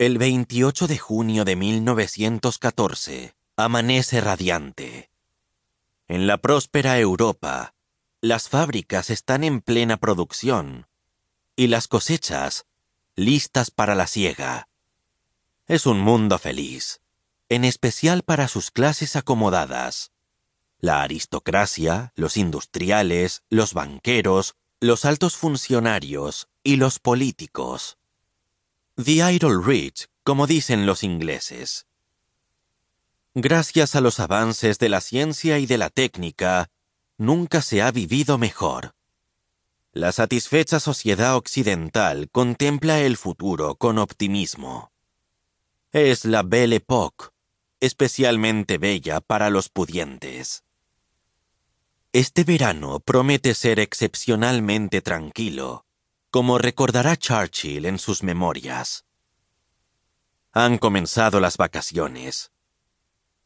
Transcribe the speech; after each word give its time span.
El 0.00 0.16
28 0.16 0.86
de 0.86 0.96
junio 0.96 1.44
de 1.44 1.56
1914 1.56 3.34
amanece 3.56 4.22
radiante. 4.22 5.10
En 6.08 6.26
la 6.26 6.38
próspera 6.38 6.98
Europa, 6.98 7.74
las 8.22 8.48
fábricas 8.48 9.10
están 9.10 9.44
en 9.44 9.60
plena 9.60 9.98
producción 9.98 10.86
y 11.54 11.66
las 11.66 11.86
cosechas 11.86 12.64
listas 13.14 13.70
para 13.70 13.94
la 13.94 14.06
siega. 14.06 14.70
Es 15.66 15.84
un 15.84 16.00
mundo 16.00 16.38
feliz, 16.38 17.02
en 17.50 17.66
especial 17.66 18.22
para 18.22 18.48
sus 18.48 18.70
clases 18.70 19.16
acomodadas. 19.16 20.12
La 20.78 21.02
aristocracia, 21.02 22.14
los 22.16 22.38
industriales, 22.38 23.42
los 23.50 23.74
banqueros, 23.74 24.54
los 24.80 25.04
altos 25.04 25.36
funcionarios 25.36 26.48
y 26.62 26.76
los 26.76 27.00
políticos. 27.00 27.99
The 29.02 29.32
Idle 29.32 29.62
Rich, 29.64 30.08
como 30.22 30.46
dicen 30.46 30.84
los 30.84 31.02
ingleses. 31.02 31.86
Gracias 33.34 33.94
a 33.94 34.02
los 34.02 34.20
avances 34.20 34.78
de 34.78 34.90
la 34.90 35.00
ciencia 35.00 35.58
y 35.58 35.64
de 35.64 35.78
la 35.78 35.88
técnica, 35.88 36.68
nunca 37.16 37.62
se 37.62 37.80
ha 37.80 37.90
vivido 37.92 38.36
mejor. 38.36 38.94
La 39.92 40.12
satisfecha 40.12 40.80
sociedad 40.80 41.36
occidental 41.36 42.28
contempla 42.30 43.00
el 43.00 43.16
futuro 43.16 43.76
con 43.76 43.96
optimismo. 43.96 44.92
Es 45.92 46.26
la 46.26 46.42
Belle 46.42 46.76
Époque, 46.76 47.28
especialmente 47.80 48.76
bella 48.76 49.20
para 49.20 49.48
los 49.48 49.70
pudientes. 49.70 50.62
Este 52.12 52.44
verano 52.44 53.00
promete 53.00 53.54
ser 53.54 53.80
excepcionalmente 53.80 55.00
tranquilo, 55.00 55.86
como 56.30 56.58
recordará 56.58 57.16
Churchill 57.16 57.84
en 57.86 57.98
sus 57.98 58.22
memorias. 58.22 59.04
Han 60.52 60.78
comenzado 60.78 61.40
las 61.40 61.56
vacaciones. 61.56 62.52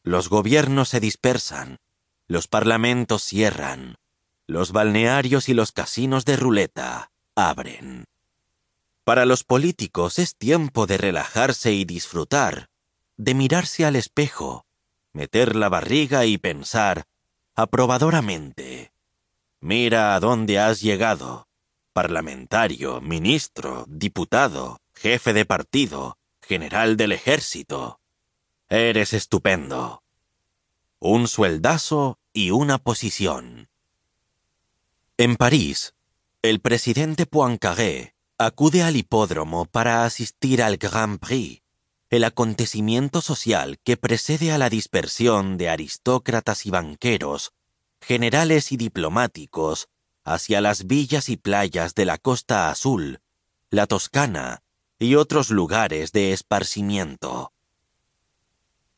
Los 0.03 0.29
gobiernos 0.29 0.89
se 0.89 0.99
dispersan, 0.99 1.79
los 2.27 2.47
parlamentos 2.47 3.23
cierran, 3.23 3.97
los 4.47 4.71
balnearios 4.71 5.49
y 5.49 5.53
los 5.53 5.71
casinos 5.71 6.25
de 6.25 6.37
ruleta 6.37 7.11
abren. 7.35 8.05
Para 9.03 9.25
los 9.25 9.43
políticos 9.43 10.19
es 10.19 10.35
tiempo 10.35 10.85
de 10.87 10.97
relajarse 10.97 11.73
y 11.73 11.85
disfrutar, 11.85 12.69
de 13.17 13.33
mirarse 13.33 13.85
al 13.85 13.95
espejo, 13.95 14.65
meter 15.13 15.55
la 15.55 15.69
barriga 15.69 16.25
y 16.25 16.37
pensar 16.37 17.05
aprobadoramente. 17.55 18.91
Mira 19.59 20.13
a 20.13 20.19
dónde 20.19 20.59
has 20.59 20.81
llegado. 20.81 21.47
Parlamentario, 21.95 22.99
ministro, 22.99 23.85
diputado, 23.87 24.81
jefe 24.93 25.31
de 25.31 25.45
partido, 25.45 26.17
general 26.41 26.97
del 26.97 27.13
ejército. 27.13 28.01
Eres 28.67 29.13
estupendo. 29.13 30.03
Un 30.99 31.29
sueldazo 31.29 32.19
y 32.33 32.51
una 32.51 32.79
posición. 32.79 33.69
En 35.15 35.37
París, 35.37 35.95
el 36.41 36.59
presidente 36.59 37.25
Poincaré 37.25 38.13
acude 38.37 38.83
al 38.83 38.97
hipódromo 38.97 39.63
para 39.63 40.03
asistir 40.03 40.61
al 40.61 40.75
Grand 40.75 41.17
Prix, 41.17 41.63
el 42.09 42.25
acontecimiento 42.25 43.21
social 43.21 43.79
que 43.85 43.95
precede 43.95 44.51
a 44.51 44.57
la 44.57 44.69
dispersión 44.69 45.55
de 45.55 45.69
aristócratas 45.69 46.65
y 46.65 46.71
banqueros, 46.71 47.53
generales 48.01 48.73
y 48.73 48.75
diplomáticos 48.75 49.87
hacia 50.25 50.59
las 50.59 50.87
villas 50.87 51.29
y 51.29 51.37
playas 51.37 51.95
de 51.95 52.05
la 52.05 52.17
Costa 52.17 52.69
Azul, 52.69 53.21
la 53.69 53.87
Toscana 53.87 54.63
y 54.99 55.15
otros 55.15 55.51
lugares 55.51 56.11
de 56.11 56.33
esparcimiento. 56.33 57.53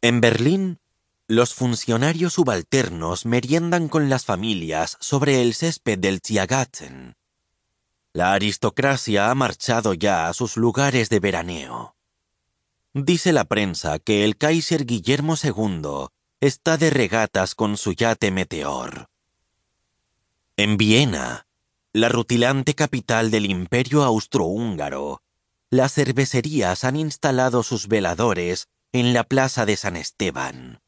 En 0.01 0.21
Berlín, 0.21 0.79
los 1.27 1.53
funcionarios 1.53 2.33
subalternos 2.33 3.25
meriendan 3.25 3.89
con 3.89 4.09
las 4.09 4.23
familias 4.23 4.97
sobre 5.01 5.41
el 5.41 5.53
césped 5.53 5.99
del 5.99 6.21
Tiergarten. 6.21 7.15
La 8.13 8.33
aristocracia 8.33 9.29
ha 9.29 9.35
marchado 9.35 9.93
ya 9.93 10.29
a 10.29 10.33
sus 10.33 10.55
lugares 10.55 11.09
de 11.09 11.19
veraneo. 11.19 11.95
Dice 12.93 13.33
la 13.33 13.43
prensa 13.43 13.99
que 13.99 14.23
el 14.23 14.37
Kaiser 14.37 14.85
Guillermo 14.85 15.35
II 15.41 16.07
está 16.39 16.77
de 16.77 16.89
regatas 16.89 17.53
con 17.53 17.75
su 17.75 17.91
yate 17.91 18.31
Meteor. 18.31 19.09
En 20.59 20.75
Viena, 20.75 21.45
la 21.93 22.09
rutilante 22.09 22.73
capital 22.73 23.29
del 23.29 23.45
imperio 23.45 24.03
austrohúngaro, 24.03 25.21
las 25.69 25.93
cervecerías 25.93 26.83
han 26.83 26.95
instalado 26.95 27.61
sus 27.61 27.87
veladores 27.87 28.67
en 28.91 29.13
la 29.13 29.23
plaza 29.23 29.67
de 29.67 29.77
San 29.77 29.95
Esteban. 29.95 30.81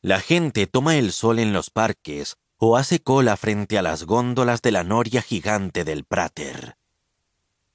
La 0.00 0.20
gente 0.20 0.66
toma 0.66 0.96
el 0.96 1.12
sol 1.12 1.40
en 1.40 1.52
los 1.52 1.68
parques 1.68 2.36
o 2.56 2.78
hace 2.78 3.02
cola 3.02 3.36
frente 3.36 3.76
a 3.76 3.82
las 3.82 4.04
góndolas 4.04 4.62
de 4.62 4.70
la 4.70 4.82
noria 4.82 5.20
gigante 5.20 5.84
del 5.84 6.04
Prater. 6.04 6.78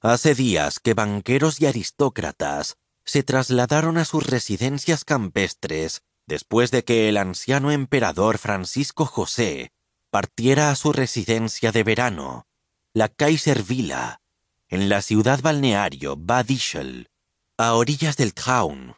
Hace 0.00 0.34
días 0.34 0.80
que 0.80 0.94
banqueros 0.94 1.60
y 1.60 1.66
aristócratas 1.66 2.78
se 3.04 3.22
trasladaron 3.22 3.96
a 3.96 4.04
sus 4.04 4.26
residencias 4.26 5.04
campestres 5.04 6.02
después 6.26 6.72
de 6.72 6.82
que 6.82 7.08
el 7.08 7.16
anciano 7.16 7.70
emperador 7.70 8.38
Francisco 8.38 9.06
José 9.06 9.70
partiera 10.10 10.70
a 10.70 10.76
su 10.76 10.92
residencia 10.92 11.72
de 11.72 11.82
verano, 11.82 12.46
la 12.92 13.08
Kaiser 13.08 13.62
Villa, 13.62 14.20
en 14.68 14.88
la 14.88 15.02
ciudad 15.02 15.40
balneario 15.42 16.16
Bad 16.16 16.48
Ischl, 16.48 17.08
a 17.56 17.74
orillas 17.74 18.16
del 18.16 18.34
Traun, 18.34 18.96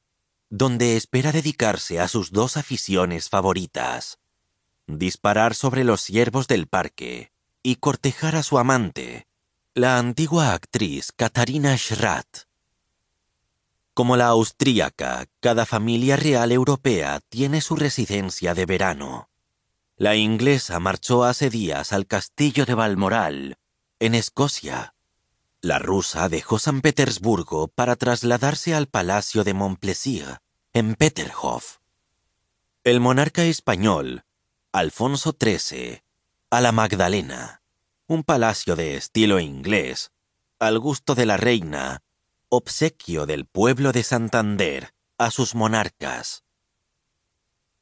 donde 0.51 0.97
espera 0.97 1.33
dedicarse 1.33 2.01
a 2.01 2.09
sus 2.09 2.31
dos 2.31 2.57
aficiones 2.57 3.29
favoritas, 3.29 4.19
disparar 4.87 5.55
sobre 5.55 5.85
los 5.85 6.01
ciervos 6.01 6.49
del 6.49 6.67
parque 6.67 7.33
y 7.63 7.77
cortejar 7.77 8.37
a 8.37 8.43
su 8.43 8.59
amante, 8.59 9.27
la 9.75 9.99
antigua 9.99 10.55
actriz 10.55 11.13
Katharina 11.13 11.77
Schratt. 11.77 12.49
Como 13.95 14.17
la 14.17 14.29
austríaca, 14.29 15.27
cada 15.41 15.67
familia 15.67 16.17
real 16.17 16.53
europea 16.53 17.21
tiene 17.29 17.61
su 17.61 17.77
residencia 17.77 18.55
de 18.55 18.65
verano. 18.65 19.29
La 19.99 20.15
inglesa 20.15 20.79
marchó 20.79 21.25
hace 21.25 21.51
días 21.51 21.93
al 21.93 22.07
castillo 22.07 22.65
de 22.65 22.75
Balmoral, 22.75 23.59
en 23.99 24.15
Escocia. 24.15 24.95
La 25.61 25.81
rusa 25.81 26.29
dejó 26.29 26.61
San 26.61 26.83
Petersburgo 26.83 27.67
para 27.67 27.97
trasladarse 27.97 28.77
al 28.77 28.87
palacio 28.87 29.43
de 29.43 29.55
Montplaisir, 29.55 30.39
en 30.73 30.95
Peterhof. 30.95 31.79
El 32.85 33.01
monarca 33.01 33.43
español, 33.43 34.23
Alfonso 34.71 35.37
XIII, 35.37 36.05
a 36.51 36.61
la 36.61 36.71
Magdalena, 36.71 37.63
un 38.07 38.23
palacio 38.23 38.77
de 38.77 38.95
estilo 38.95 39.41
inglés, 39.41 40.13
al 40.61 40.79
gusto 40.79 41.17
de 41.17 41.27
la 41.27 41.37
reina, 41.39 42.05
obsequio 42.51 43.27
del 43.27 43.47
pueblo 43.47 43.91
de 43.91 44.05
Santander 44.05 44.95
a 45.19 45.33
sus 45.33 45.57
monarcas. 45.57 46.45